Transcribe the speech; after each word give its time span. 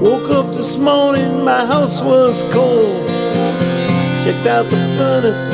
Woke 0.00 0.30
up 0.30 0.54
this 0.54 0.78
morning, 0.78 1.44
my 1.44 1.66
house 1.66 2.00
was 2.00 2.42
cold. 2.44 3.06
Checked 4.24 4.46
out 4.46 4.64
the 4.70 4.78
furnace, 4.96 5.50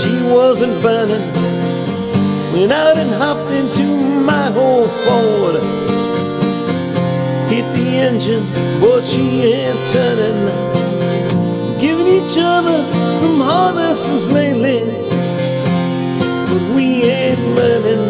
she 0.00 0.22
wasn't 0.22 0.80
burning. 0.80 1.20
Went 2.52 2.70
out 2.70 2.96
and 2.96 3.10
hopped 3.14 3.50
into 3.50 3.82
my 4.22 4.54
old 4.54 4.88
Ford. 5.02 5.56
Hit 7.50 7.66
the 7.74 7.88
engine, 8.06 8.46
but 8.80 9.04
she 9.04 9.42
ain't 9.42 9.76
turning. 9.90 10.46
Giving 11.80 12.06
each 12.06 12.36
other 12.38 12.78
some 13.16 13.40
hard 13.40 13.74
lessons 13.74 14.30
lately, 14.30 14.84
but 16.46 16.74
we 16.76 17.02
ain't 17.02 17.40
learning. 17.56 18.06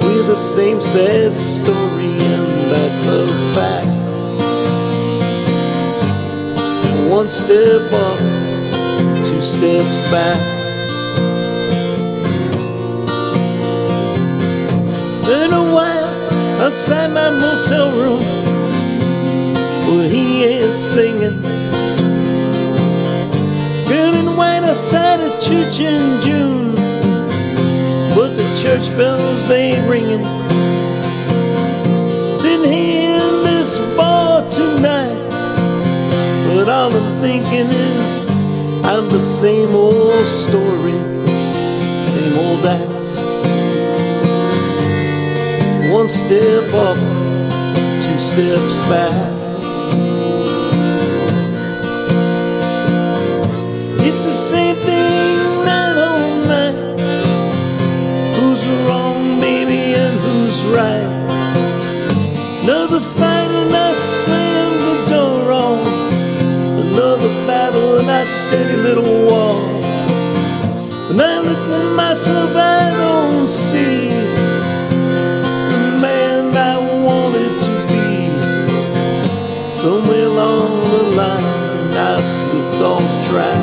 We're 0.00 0.26
the 0.26 0.36
same 0.36 0.80
sad 0.80 1.34
story, 1.34 2.12
and 2.32 2.70
that's 2.72 3.06
a 3.06 3.28
fact. 3.54 3.93
One 7.14 7.28
step 7.28 7.92
up, 7.92 8.18
two 9.24 9.40
steps 9.40 10.02
back. 10.10 10.36
Been 15.24 15.52
a 15.52 15.72
while 15.72 16.60
outside 16.60 17.12
my 17.12 17.30
motel 17.30 17.92
room, 17.92 18.24
but 19.86 20.10
he 20.10 20.44
ain't 20.44 20.74
singing. 20.74 21.38
And 23.92 24.36
white 24.36 24.64
outside 24.64 25.20
a 25.20 25.30
church 25.40 25.78
in 25.78 26.20
June, 26.20 26.74
but 28.16 28.30
the 28.34 28.60
church 28.60 28.88
bells 28.96 29.46
they 29.46 29.70
ain't 29.70 29.88
ringing. 29.88 30.24
Sitting 32.34 32.72
here 32.72 33.03
thinking 37.24 37.68
is 37.68 38.20
I'm 38.84 39.08
the 39.08 39.18
same 39.18 39.74
old 39.74 40.26
story, 40.26 40.98
same 42.02 42.36
old 42.44 42.66
act. 42.66 43.06
One 45.90 46.10
step 46.10 46.68
up, 46.86 46.98
two 48.02 48.20
steps 48.28 48.78
back. 48.90 49.16
It's 54.06 54.22
the 54.26 54.36
same 54.50 54.76
thing 54.86 55.64
night 55.64 55.96
on 56.10 56.46
night. 56.54 56.76
Who's 58.36 58.62
wrong, 58.84 59.40
baby, 59.40 59.82
and 60.02 60.14
who's 60.24 60.58
right? 60.76 61.10
Another 62.64 63.00
fight 63.00 63.43
Somewhere 80.14 80.30
along 80.30 80.80
the 80.90 81.02
line, 81.16 81.92
I 81.92 82.20
off 82.84 83.26
track. 83.26 83.62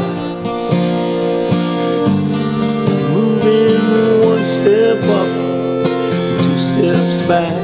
Moving 3.14 4.28
one 4.28 4.44
step 4.44 5.02
up, 5.20 5.30
two 6.40 6.58
steps 6.58 7.22
back. 7.26 7.56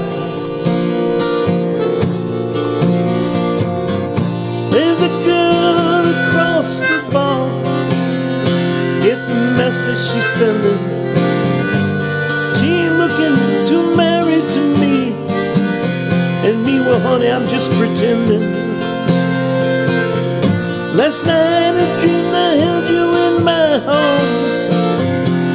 There's 4.72 5.02
a 5.02 5.12
girl 5.26 6.04
across 6.16 6.80
the 6.80 7.10
bar. 7.12 7.50
Get 9.04 9.20
the 9.28 9.40
message 9.58 10.00
she's 10.14 10.30
sending. 10.38 10.84
She 12.56 12.67
ain't 12.84 12.95
looking 12.95 13.67
too 13.67 13.95
married 13.98 14.50
to 14.52 14.61
me. 14.80 15.11
And 16.48 16.66
me, 16.66 16.80
well, 16.80 17.02
honey, 17.02 17.30
I'm 17.30 17.48
just 17.48 17.70
pretending. 17.72 18.67
Last 20.98 21.28
night 21.28 21.76
I 21.78 22.02
dreamed 22.02 22.34
I 22.34 22.56
held 22.56 22.90
you 22.90 23.06
in 23.28 23.44
my 23.44 23.74
arms. 23.86 24.60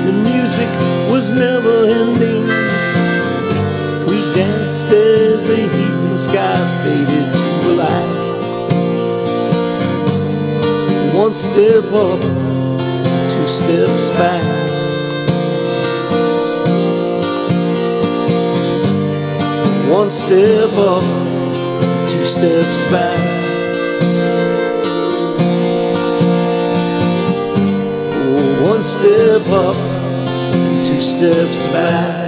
The 0.06 0.12
music 0.12 0.70
was 1.10 1.30
never 1.30 1.86
ending. 1.86 2.44
We 4.06 4.18
danced 4.36 4.86
as 4.86 5.44
the 5.44 5.64
evening 5.64 6.16
sky 6.16 6.54
faded 6.84 7.26
to 7.34 7.74
black. 7.74 8.08
One 11.12 11.34
step 11.34 11.92
up, 11.92 12.20
two 13.28 13.48
steps 13.48 14.10
back. 14.10 14.44
One 19.90 20.08
step 20.08 20.72
up, 20.74 21.02
two 22.08 22.26
steps 22.26 22.92
back. 22.92 23.41
Step 29.32 29.48
up, 29.48 29.74
two 30.84 31.00
steps 31.00 31.64
back. 31.72 32.21